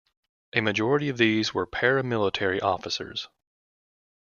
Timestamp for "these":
1.19-1.53